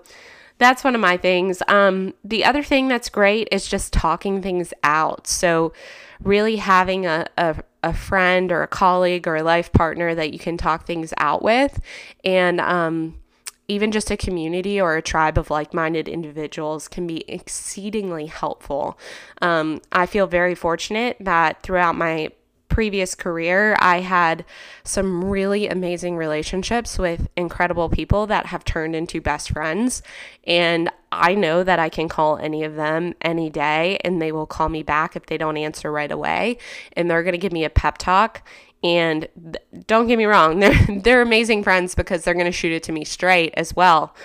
that's 0.59 0.83
one 0.83 0.95
of 0.95 1.01
my 1.01 1.17
things. 1.17 1.63
Um, 1.67 2.13
the 2.23 2.45
other 2.45 2.61
thing 2.61 2.87
that's 2.87 3.09
great 3.09 3.47
is 3.51 3.67
just 3.67 3.91
talking 3.93 4.41
things 4.41 4.73
out. 4.83 5.25
So, 5.27 5.73
really 6.21 6.57
having 6.57 7.05
a, 7.05 7.27
a, 7.37 7.55
a 7.81 7.93
friend 7.93 8.51
or 8.51 8.63
a 8.63 8.67
colleague 8.67 9.27
or 9.27 9.35
a 9.35 9.43
life 9.43 9.73
partner 9.73 10.15
that 10.15 10.31
you 10.31 10.39
can 10.39 10.55
talk 10.55 10.85
things 10.85 11.13
out 11.17 11.41
with 11.41 11.81
and 12.23 12.61
um, 12.61 13.19
even 13.67 13.91
just 13.91 14.11
a 14.11 14.17
community 14.17 14.79
or 14.79 14.95
a 14.95 15.01
tribe 15.01 15.37
of 15.37 15.49
like 15.49 15.73
minded 15.73 16.07
individuals 16.07 16.87
can 16.87 17.07
be 17.07 17.23
exceedingly 17.29 18.25
helpful. 18.25 18.97
Um, 19.41 19.81
I 19.91 20.05
feel 20.05 20.27
very 20.27 20.55
fortunate 20.55 21.17
that 21.19 21.63
throughout 21.63 21.95
my 21.95 22.29
previous 22.73 23.13
career, 23.13 23.77
I 23.79 23.99
had 23.99 24.43
some 24.83 25.23
really 25.23 25.67
amazing 25.67 26.17
relationships 26.17 26.97
with 26.97 27.27
incredible 27.37 27.87
people 27.87 28.25
that 28.27 28.47
have 28.47 28.65
turned 28.65 28.95
into 28.95 29.21
best 29.21 29.51
friends. 29.51 30.01
And 30.45 30.89
I 31.11 31.35
know 31.35 31.63
that 31.63 31.77
I 31.77 31.89
can 31.89 32.09
call 32.09 32.37
any 32.37 32.63
of 32.63 32.75
them 32.75 33.13
any 33.21 33.51
day 33.51 33.99
and 34.03 34.19
they 34.19 34.31
will 34.31 34.47
call 34.47 34.69
me 34.69 34.81
back 34.81 35.15
if 35.15 35.27
they 35.27 35.37
don't 35.37 35.55
answer 35.55 35.91
right 35.91 36.11
away. 36.11 36.57
And 36.93 37.11
they're 37.11 37.21
going 37.21 37.33
to 37.33 37.37
give 37.37 37.53
me 37.53 37.63
a 37.63 37.69
pep 37.69 37.99
talk. 37.99 38.41
And 38.83 39.27
th- 39.41 39.85
don't 39.87 40.07
get 40.07 40.17
me 40.17 40.25
wrong, 40.25 40.59
they're, 40.59 40.87
they're 41.01 41.21
amazing 41.21 41.63
friends 41.63 41.95
because 41.95 42.23
they're 42.23 42.33
going 42.33 42.45
to 42.45 42.51
shoot 42.51 42.73
it 42.73 42.83
to 42.83 42.91
me 42.91 43.05
straight 43.05 43.53
as 43.55 43.75
well. 43.75 44.15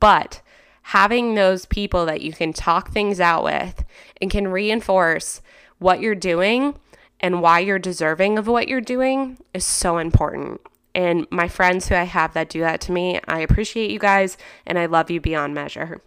But 0.00 0.42
having 0.82 1.34
those 1.34 1.66
people 1.66 2.06
that 2.06 2.22
you 2.22 2.32
can 2.32 2.52
talk 2.52 2.90
things 2.90 3.20
out 3.20 3.44
with 3.44 3.84
and 4.20 4.30
can 4.30 4.48
reinforce 4.48 5.42
what 5.78 6.00
you're 6.00 6.14
doing 6.14 6.74
and 7.20 7.42
why 7.42 7.58
you're 7.58 7.78
deserving 7.78 8.38
of 8.38 8.46
what 8.46 8.68
you're 8.68 8.80
doing 8.80 9.38
is 9.52 9.64
so 9.64 9.98
important. 9.98 10.60
And 10.94 11.26
my 11.30 11.46
friends 11.48 11.88
who 11.88 11.94
I 11.94 12.04
have 12.04 12.32
that 12.34 12.48
do 12.48 12.60
that 12.60 12.80
to 12.82 12.92
me, 12.92 13.20
I 13.28 13.40
appreciate 13.40 13.90
you 13.90 13.98
guys 13.98 14.36
and 14.66 14.78
I 14.78 14.86
love 14.86 15.10
you 15.10 15.20
beyond 15.20 15.54
measure. 15.54 16.00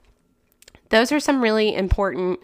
Those 0.89 1.11
are 1.11 1.19
some 1.19 1.41
really 1.41 1.73
important 1.75 2.39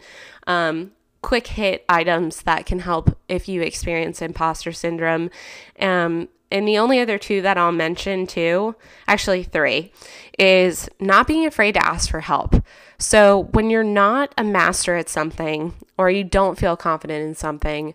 um, 0.46 0.92
quick 1.22 1.48
hit 1.48 1.84
items 1.90 2.44
that 2.44 2.66
can 2.66 2.80
help 2.80 3.18
if 3.28 3.48
you 3.48 3.62
experience 3.62 4.22
imposter 4.22 4.72
syndrome. 4.72 5.30
Um, 5.80 6.30
and 6.50 6.68
the 6.68 6.78
only 6.78 7.00
other 7.00 7.18
two 7.18 7.42
that 7.42 7.58
I'll 7.58 7.72
mention 7.72 8.26
too, 8.26 8.76
actually 9.08 9.44
three, 9.44 9.92
is 10.40 10.88
not 11.00 11.28
being 11.28 11.46
afraid 11.46 11.74
to 11.74 11.86
ask 11.86 12.10
for 12.10 12.22
help. 12.22 12.56
So 12.98 13.50
when 13.52 13.70
you're 13.70 13.84
not 13.84 14.34
a 14.38 14.44
master 14.44 14.96
at 14.96 15.10
something 15.10 15.74
or 15.98 16.10
you 16.10 16.24
don't 16.24 16.58
feel 16.58 16.78
confident 16.78 17.28
in 17.28 17.36
something, 17.36 17.94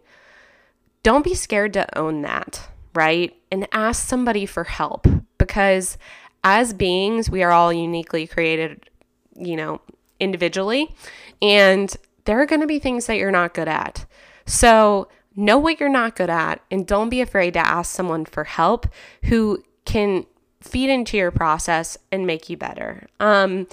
don't 1.02 1.24
be 1.24 1.34
scared 1.34 1.72
to 1.72 1.98
own 1.98 2.22
that, 2.22 2.68
right? 2.94 3.34
And 3.50 3.66
ask 3.72 4.06
somebody 4.06 4.44
for 4.46 4.64
help 4.64 5.06
because 5.38 5.96
as 6.44 6.72
beings, 6.72 7.30
we 7.30 7.42
are 7.42 7.52
all 7.52 7.72
uniquely 7.72 8.26
created, 8.26 8.90
you 9.34 9.56
know, 9.56 9.80
individually. 10.20 10.94
And 11.40 11.94
there 12.24 12.40
are 12.40 12.46
going 12.46 12.60
to 12.60 12.66
be 12.66 12.78
things 12.78 13.06
that 13.06 13.16
you're 13.16 13.30
not 13.30 13.54
good 13.54 13.68
at. 13.68 14.06
So 14.46 15.08
know 15.34 15.58
what 15.58 15.80
you're 15.80 15.88
not 15.88 16.16
good 16.16 16.30
at 16.30 16.60
and 16.70 16.86
don't 16.86 17.08
be 17.08 17.20
afraid 17.20 17.54
to 17.54 17.66
ask 17.66 17.94
someone 17.94 18.24
for 18.24 18.44
help 18.44 18.86
who 19.24 19.62
can 19.84 20.26
feed 20.60 20.90
into 20.90 21.16
your 21.16 21.30
process 21.30 21.98
and 22.10 22.26
make 22.26 22.48
you 22.48 22.56
better. 22.56 23.06
Um, 23.18 23.66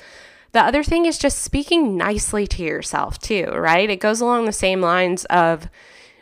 the 0.51 0.61
other 0.61 0.83
thing 0.83 1.05
is 1.05 1.17
just 1.17 1.39
speaking 1.39 1.95
nicely 1.95 2.47
to 2.47 2.63
yourself, 2.63 3.19
too, 3.19 3.45
right? 3.45 3.89
It 3.89 3.99
goes 3.99 4.19
along 4.19 4.45
the 4.45 4.51
same 4.51 4.81
lines 4.81 5.25
of 5.25 5.69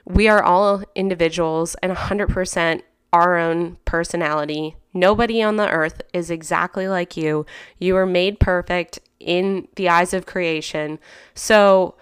we 0.04 0.28
are 0.28 0.44
all 0.44 0.84
individuals 0.96 1.76
and 1.76 1.94
100% 1.94 2.82
our 3.14 3.38
own 3.38 3.78
personality. 3.86 4.76
Nobody 4.94 5.42
on 5.42 5.56
the 5.56 5.70
earth 5.70 6.02
is 6.14 6.30
exactly 6.30 6.88
like 6.88 7.16
you. 7.16 7.46
You 7.80 7.96
are 7.96 8.06
made 8.06 8.40
perfect 8.40 9.00
in 9.20 9.68
the 9.76 9.88
eyes 9.90 10.14
of 10.14 10.26
creation. 10.26 11.00
So, 11.34 11.96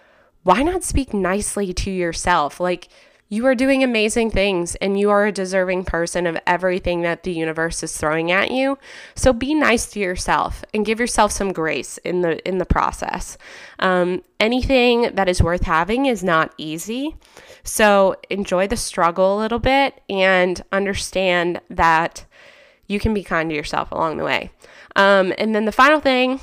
why 0.45 0.61
not 0.61 0.83
speak 0.83 1.11
nicely 1.11 1.73
to 1.73 1.89
yourself? 1.89 2.59
Like, 2.59 2.87
you 3.29 3.47
are 3.47 3.55
doing 3.55 3.83
amazing 3.83 4.29
things 4.29 4.75
and 4.75 4.99
you 4.99 5.09
are 5.09 5.25
a 5.25 5.31
deserving 5.31 5.85
person 5.85 6.27
of 6.27 6.37
everything 6.45 7.01
that 7.01 7.23
the 7.23 7.31
universe 7.31 7.81
is 7.81 7.97
throwing 7.97 8.31
at 8.31 8.51
you. 8.51 8.77
So 9.15 9.33
be 9.33 9.55
nice 9.55 9.87
to 9.87 9.99
yourself 9.99 10.63
and 10.71 10.85
give 10.85 10.99
yourself 10.99 11.31
some 11.31 11.51
grace 11.51 11.97
in 11.97 12.21
the 12.21 12.47
in 12.47 12.59
the 12.59 12.65
process. 12.65 13.39
Um, 13.79 14.23
anything 14.39 15.15
that 15.15 15.27
is 15.27 15.41
worth 15.41 15.63
having 15.63 16.05
is 16.05 16.23
not 16.23 16.53
easy. 16.59 17.15
So 17.63 18.15
enjoy 18.29 18.67
the 18.67 18.77
struggle 18.77 19.35
a 19.35 19.41
little 19.41 19.57
bit 19.57 19.99
and 20.07 20.63
understand 20.71 21.59
that 21.71 22.23
you 22.85 22.99
can 22.99 23.15
be 23.15 23.23
kind 23.23 23.49
to 23.49 23.55
yourself 23.55 23.91
along 23.91 24.17
the 24.17 24.23
way. 24.23 24.51
Um, 24.95 25.33
and 25.39 25.55
then 25.55 25.65
the 25.65 25.71
final 25.71 25.99
thing 25.99 26.39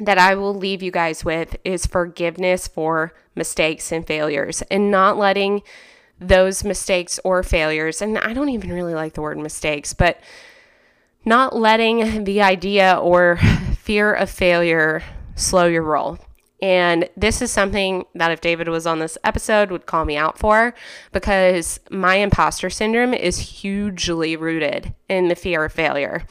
that 0.00 0.18
I 0.18 0.34
will 0.34 0.54
leave 0.54 0.82
you 0.82 0.90
guys 0.90 1.24
with 1.24 1.56
is 1.64 1.86
forgiveness 1.86 2.68
for 2.68 3.12
mistakes 3.34 3.92
and 3.92 4.06
failures 4.06 4.62
and 4.70 4.90
not 4.90 5.16
letting 5.16 5.62
those 6.20 6.64
mistakes 6.64 7.20
or 7.24 7.42
failures, 7.42 8.02
and 8.02 8.18
I 8.18 8.32
don't 8.32 8.48
even 8.48 8.72
really 8.72 8.94
like 8.94 9.14
the 9.14 9.22
word 9.22 9.38
mistakes, 9.38 9.94
but 9.94 10.20
not 11.24 11.54
letting 11.54 12.24
the 12.24 12.42
idea 12.42 12.98
or 13.00 13.36
fear 13.78 14.12
of 14.12 14.30
failure 14.30 15.02
slow 15.36 15.66
your 15.66 15.82
roll. 15.82 16.18
And 16.60 17.08
this 17.16 17.40
is 17.40 17.52
something 17.52 18.04
that 18.14 18.32
if 18.32 18.40
David 18.40 18.68
was 18.68 18.86
on 18.86 18.98
this 18.98 19.16
episode 19.22 19.70
would 19.70 19.86
call 19.86 20.04
me 20.04 20.16
out 20.16 20.38
for 20.38 20.74
because 21.12 21.78
my 21.90 22.16
imposter 22.16 22.68
syndrome 22.68 23.14
is 23.14 23.38
hugely 23.38 24.36
rooted 24.36 24.92
in 25.08 25.28
the 25.28 25.36
fear 25.36 25.64
of 25.64 25.72
failure. 25.72 26.24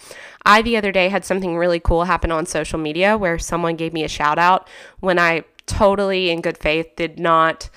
I 0.45 0.61
the 0.61 0.77
other 0.77 0.91
day 0.91 1.09
had 1.09 1.23
something 1.23 1.57
really 1.57 1.79
cool 1.79 2.05
happen 2.05 2.31
on 2.31 2.45
social 2.45 2.79
media 2.79 3.17
where 3.17 3.39
someone 3.39 3.77
gave 3.77 3.93
me 3.93 4.03
a 4.03 4.09
shout 4.09 4.37
out 4.37 4.67
when 4.99 5.17
I 5.17 5.43
totally 5.65 6.29
in 6.29 6.41
good 6.41 6.57
faith 6.57 6.87
did 6.95 7.19
not 7.19 7.69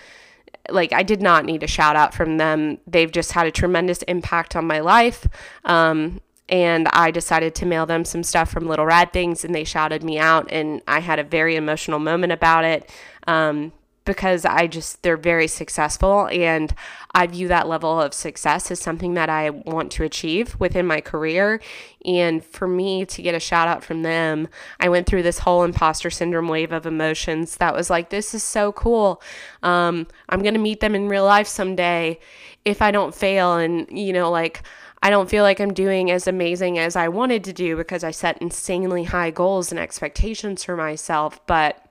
like 0.68 0.92
I 0.92 1.02
did 1.02 1.22
not 1.22 1.44
need 1.44 1.62
a 1.62 1.66
shout 1.66 1.96
out 1.96 2.14
from 2.14 2.36
them. 2.36 2.78
They've 2.86 3.10
just 3.10 3.32
had 3.32 3.46
a 3.46 3.50
tremendous 3.50 4.02
impact 4.02 4.54
on 4.54 4.66
my 4.66 4.80
life. 4.80 5.26
Um, 5.64 6.20
and 6.50 6.88
I 6.88 7.10
decided 7.10 7.54
to 7.54 7.66
mail 7.66 7.86
them 7.86 8.04
some 8.04 8.22
stuff 8.22 8.50
from 8.50 8.66
Little 8.66 8.84
Rad 8.84 9.12
Things, 9.12 9.44
and 9.44 9.54
they 9.54 9.64
shouted 9.64 10.04
me 10.04 10.18
out, 10.18 10.50
and 10.50 10.82
I 10.86 11.00
had 11.00 11.18
a 11.18 11.24
very 11.24 11.56
emotional 11.56 11.98
moment 11.98 12.32
about 12.32 12.64
it. 12.64 12.90
Um, 13.26 13.72
because 14.06 14.44
I 14.44 14.66
just, 14.66 15.02
they're 15.02 15.16
very 15.16 15.46
successful. 15.46 16.26
And 16.32 16.74
I 17.14 17.26
view 17.26 17.46
that 17.48 17.68
level 17.68 18.00
of 18.00 18.12
success 18.14 18.70
as 18.70 18.80
something 18.80 19.14
that 19.14 19.28
I 19.28 19.50
want 19.50 19.92
to 19.92 20.04
achieve 20.04 20.58
within 20.58 20.86
my 20.86 21.00
career. 21.00 21.60
And 22.04 22.44
for 22.44 22.66
me 22.66 23.04
to 23.06 23.22
get 23.22 23.34
a 23.34 23.40
shout 23.40 23.68
out 23.68 23.84
from 23.84 24.02
them, 24.02 24.48
I 24.80 24.88
went 24.88 25.06
through 25.06 25.22
this 25.22 25.38
whole 25.40 25.62
imposter 25.62 26.10
syndrome 26.10 26.48
wave 26.48 26.72
of 26.72 26.86
emotions 26.86 27.56
that 27.58 27.74
was 27.74 27.90
like, 27.90 28.10
this 28.10 28.34
is 28.34 28.42
so 28.42 28.72
cool. 28.72 29.22
Um, 29.62 30.06
I'm 30.28 30.42
going 30.42 30.54
to 30.54 30.60
meet 30.60 30.80
them 30.80 30.94
in 30.94 31.08
real 31.08 31.24
life 31.24 31.46
someday 31.46 32.18
if 32.64 32.82
I 32.82 32.90
don't 32.90 33.14
fail. 33.14 33.58
And, 33.58 33.86
you 33.96 34.12
know, 34.12 34.30
like, 34.30 34.62
I 35.02 35.10
don't 35.10 35.30
feel 35.30 35.42
like 35.42 35.60
I'm 35.60 35.72
doing 35.72 36.10
as 36.10 36.26
amazing 36.26 36.78
as 36.78 36.94
I 36.94 37.08
wanted 37.08 37.42
to 37.44 37.52
do 37.52 37.76
because 37.76 38.04
I 38.04 38.10
set 38.10 38.40
insanely 38.42 39.04
high 39.04 39.30
goals 39.30 39.70
and 39.70 39.80
expectations 39.80 40.62
for 40.62 40.76
myself. 40.76 41.44
But 41.46 41.82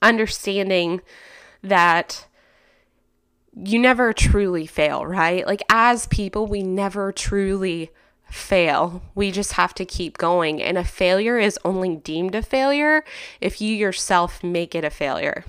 understanding 0.00 1.00
that 1.62 2.26
you 3.54 3.78
never 3.78 4.12
truly 4.12 4.66
fail, 4.66 5.04
right? 5.04 5.46
Like, 5.46 5.62
as 5.68 6.06
people, 6.06 6.46
we 6.46 6.62
never 6.62 7.12
truly 7.12 7.90
fail. 8.30 9.02
We 9.14 9.30
just 9.30 9.52
have 9.54 9.74
to 9.74 9.84
keep 9.84 10.16
going. 10.16 10.62
And 10.62 10.78
a 10.78 10.84
failure 10.84 11.38
is 11.38 11.58
only 11.64 11.96
deemed 11.96 12.34
a 12.34 12.42
failure 12.42 13.04
if 13.40 13.60
you 13.60 13.74
yourself 13.74 14.42
make 14.42 14.74
it 14.74 14.84
a 14.84 14.90
failure. 14.90 15.44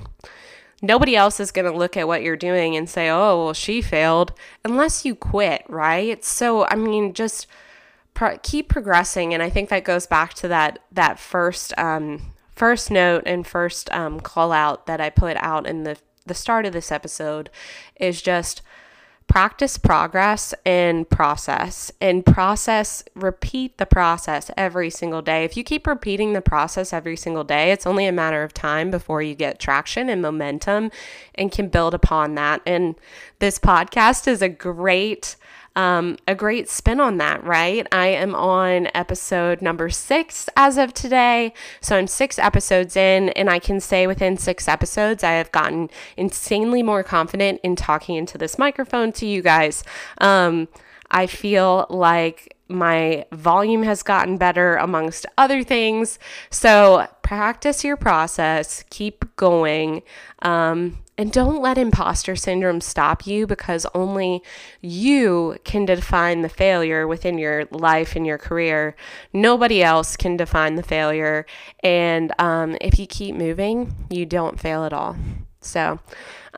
Nobody 0.83 1.15
else 1.15 1.39
is 1.39 1.51
going 1.51 1.71
to 1.71 1.77
look 1.77 1.95
at 1.95 2.07
what 2.07 2.23
you're 2.23 2.35
doing 2.35 2.75
and 2.75 2.89
say, 2.89 3.09
oh, 3.09 3.45
well, 3.45 3.53
she 3.53 3.81
failed, 3.81 4.33
unless 4.65 5.05
you 5.05 5.15
quit, 5.15 5.63
right? 5.69 6.23
So, 6.25 6.65
I 6.65 6.75
mean, 6.75 7.13
just 7.13 7.47
pro- 8.13 8.37
keep 8.43 8.67
progressing. 8.67 9.33
And 9.33 9.41
I 9.41 9.49
think 9.49 9.69
that 9.69 9.85
goes 9.85 10.05
back 10.05 10.33
to 10.35 10.49
that, 10.49 10.79
that 10.91 11.19
first, 11.19 11.73
um, 11.79 12.33
first 12.51 12.91
note 12.91 13.23
and 13.25 13.47
first 13.47 13.89
um, 13.93 14.19
call 14.19 14.51
out 14.51 14.85
that 14.85 14.99
I 14.99 15.09
put 15.09 15.37
out 15.37 15.65
in 15.65 15.83
the, 15.83 15.97
the 16.25 16.33
start 16.33 16.65
of 16.65 16.73
this 16.73 16.91
episode 16.91 17.49
is 17.95 18.21
just 18.21 18.61
practice 19.33 19.79
progress 19.79 20.53
and 20.63 21.09
process 21.09 21.91
and 21.99 22.23
process 22.23 23.03
repeat 23.15 23.75
the 23.79 23.85
process 23.87 24.51
every 24.55 24.91
single 24.91 25.23
day. 25.23 25.43
If 25.43 25.57
you 25.57 25.63
keep 25.63 25.87
repeating 25.87 26.33
the 26.33 26.41
process 26.41 26.93
every 26.93 27.15
single 27.15 27.43
day 27.43 27.71
it's 27.71 27.87
only 27.87 28.05
a 28.05 28.11
matter 28.11 28.43
of 28.43 28.53
time 28.53 28.91
before 28.91 29.23
you 29.23 29.33
get 29.33 29.57
traction 29.57 30.07
and 30.07 30.21
momentum 30.21 30.91
and 31.33 31.51
can 31.51 31.69
build 31.69 31.95
upon 31.95 32.35
that. 32.35 32.61
And 32.67 32.93
this 33.39 33.57
podcast 33.57 34.27
is 34.27 34.43
a 34.43 34.49
great 34.49 35.35
um, 35.75 36.17
a 36.27 36.35
great 36.35 36.69
spin 36.69 36.99
on 36.99 37.17
that, 37.17 37.43
right? 37.43 37.87
I 37.91 38.07
am 38.07 38.35
on 38.35 38.89
episode 38.93 39.61
number 39.61 39.89
six 39.89 40.49
as 40.55 40.77
of 40.77 40.93
today. 40.93 41.53
So 41.81 41.97
I'm 41.97 42.07
six 42.07 42.37
episodes 42.37 42.95
in, 42.95 43.29
and 43.29 43.49
I 43.49 43.59
can 43.59 43.79
say 43.79 44.05
within 44.05 44.37
six 44.37 44.67
episodes, 44.67 45.23
I 45.23 45.31
have 45.31 45.51
gotten 45.51 45.89
insanely 46.15 46.83
more 46.83 47.03
confident 47.03 47.59
in 47.63 47.75
talking 47.75 48.15
into 48.15 48.37
this 48.37 48.57
microphone 48.59 49.11
to 49.13 49.25
you 49.25 49.41
guys. 49.41 49.83
Um, 50.19 50.67
I 51.09 51.27
feel 51.27 51.85
like 51.89 52.55
my 52.67 53.25
volume 53.31 53.83
has 53.83 54.03
gotten 54.03 54.37
better 54.37 54.75
amongst 54.75 55.25
other 55.37 55.63
things. 55.63 56.17
So 56.49 57.07
practice 57.21 57.83
your 57.83 57.97
process, 57.97 58.83
keep 58.89 59.35
going. 59.35 60.01
Um, 60.41 61.02
and 61.17 61.31
don't 61.31 61.61
let 61.61 61.77
imposter 61.77 62.35
syndrome 62.35 62.81
stop 62.81 63.27
you 63.27 63.45
because 63.45 63.85
only 63.93 64.41
you 64.81 65.57
can 65.63 65.85
define 65.85 66.41
the 66.41 66.49
failure 66.49 67.07
within 67.07 67.37
your 67.37 67.65
life 67.71 68.15
and 68.15 68.25
your 68.25 68.37
career. 68.37 68.95
Nobody 69.31 69.83
else 69.83 70.17
can 70.17 70.37
define 70.37 70.75
the 70.75 70.83
failure. 70.83 71.45
And 71.83 72.33
um, 72.39 72.77
if 72.81 72.97
you 72.97 73.05
keep 73.05 73.35
moving, 73.35 73.95
you 74.09 74.25
don't 74.25 74.59
fail 74.59 74.83
at 74.83 74.93
all. 74.93 75.15
So, 75.63 75.99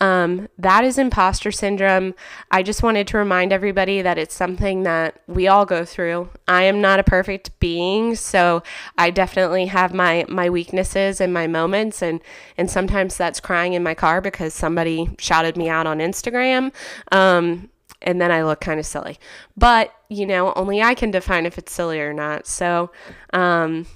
um, 0.01 0.49
that 0.57 0.83
is 0.83 0.97
imposter 0.97 1.51
syndrome. 1.51 2.15
I 2.51 2.63
just 2.63 2.83
wanted 2.83 3.07
to 3.07 3.17
remind 3.17 3.53
everybody 3.53 4.01
that 4.01 4.17
it's 4.17 4.35
something 4.35 4.83
that 4.83 5.21
we 5.27 5.47
all 5.47 5.65
go 5.65 5.85
through. 5.85 6.29
I 6.47 6.63
am 6.63 6.81
not 6.81 6.99
a 6.99 7.03
perfect 7.03 7.57
being, 7.59 8.15
so 8.15 8.61
I 8.97 9.09
definitely 9.09 9.67
have 9.67 9.93
my 9.93 10.25
my 10.27 10.49
weaknesses 10.49 11.21
and 11.21 11.33
my 11.33 11.47
moments, 11.47 12.01
and 12.01 12.19
and 12.57 12.69
sometimes 12.69 13.15
that's 13.15 13.39
crying 13.39 13.73
in 13.73 13.83
my 13.83 13.93
car 13.93 14.19
because 14.19 14.53
somebody 14.53 15.09
shouted 15.17 15.55
me 15.55 15.69
out 15.69 15.87
on 15.87 15.99
Instagram. 15.99 16.73
Um, 17.11 17.69
and 18.01 18.21
then 18.21 18.31
I 18.31 18.43
look 18.43 18.61
kind 18.61 18.79
of 18.79 18.85
silly. 18.85 19.17
But, 19.57 19.91
you 20.09 20.25
know, 20.27 20.53
only 20.55 20.81
I 20.81 20.93
can 20.93 21.11
define 21.11 21.45
if 21.45 21.57
it's 21.57 21.71
silly 21.71 21.99
or 21.99 22.13
not. 22.13 22.45
So, 22.45 22.91
um, 23.33 23.87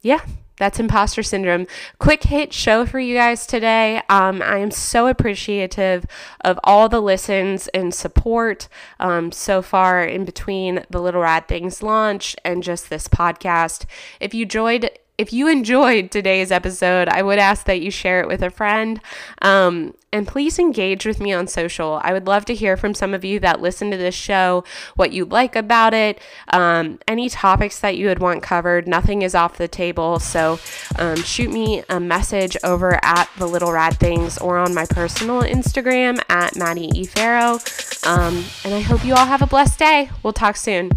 yeah, 0.00 0.20
that's 0.60 0.78
imposter 0.78 1.22
syndrome. 1.22 1.66
Quick 1.98 2.24
hit 2.24 2.52
show 2.52 2.84
for 2.84 3.00
you 3.00 3.16
guys 3.16 3.46
today. 3.46 4.02
Um, 4.10 4.42
I 4.42 4.58
am 4.58 4.70
so 4.70 5.06
appreciative 5.06 6.04
of 6.42 6.60
all 6.62 6.90
the 6.90 7.00
listens 7.00 7.66
and 7.68 7.94
support 7.94 8.68
um, 9.00 9.32
so 9.32 9.62
far 9.62 10.04
in 10.04 10.26
between 10.26 10.84
the 10.90 11.00
Little 11.00 11.22
Rad 11.22 11.48
Things 11.48 11.82
launch 11.82 12.36
and 12.44 12.62
just 12.62 12.90
this 12.90 13.08
podcast. 13.08 13.86
If 14.20 14.34
you 14.34 14.42
enjoyed 14.42 14.90
if 15.20 15.34
you 15.34 15.48
enjoyed 15.48 16.10
today's 16.10 16.50
episode, 16.50 17.06
I 17.06 17.20
would 17.20 17.38
ask 17.38 17.66
that 17.66 17.82
you 17.82 17.90
share 17.90 18.22
it 18.22 18.26
with 18.26 18.40
a 18.40 18.48
friend. 18.48 19.02
Um, 19.42 19.94
and 20.10 20.26
please 20.26 20.58
engage 20.58 21.04
with 21.04 21.20
me 21.20 21.30
on 21.30 21.46
social. 21.46 22.00
I 22.02 22.14
would 22.14 22.26
love 22.26 22.46
to 22.46 22.54
hear 22.54 22.78
from 22.78 22.94
some 22.94 23.12
of 23.12 23.22
you 23.22 23.38
that 23.40 23.60
listen 23.60 23.90
to 23.90 23.98
this 23.98 24.14
show, 24.14 24.64
what 24.96 25.12
you 25.12 25.26
like 25.26 25.54
about 25.54 25.92
it, 25.92 26.18
um, 26.54 27.00
any 27.06 27.28
topics 27.28 27.78
that 27.80 27.98
you 27.98 28.06
would 28.06 28.18
want 28.18 28.42
covered. 28.42 28.88
Nothing 28.88 29.20
is 29.20 29.34
off 29.34 29.58
the 29.58 29.68
table. 29.68 30.18
So 30.18 30.58
um, 30.98 31.16
shoot 31.16 31.52
me 31.52 31.84
a 31.90 32.00
message 32.00 32.56
over 32.64 32.98
at 33.04 33.28
the 33.36 33.46
Little 33.46 33.72
Rad 33.72 33.98
Things 33.98 34.38
or 34.38 34.56
on 34.56 34.72
my 34.72 34.86
personal 34.86 35.42
Instagram 35.42 36.18
at 36.30 36.56
Maddie 36.56 36.90
E. 36.94 37.04
Farrow. 37.04 37.58
Um, 38.06 38.42
and 38.64 38.72
I 38.72 38.80
hope 38.80 39.04
you 39.04 39.12
all 39.12 39.26
have 39.26 39.42
a 39.42 39.46
blessed 39.46 39.78
day. 39.78 40.10
We'll 40.22 40.32
talk 40.32 40.56
soon. 40.56 40.92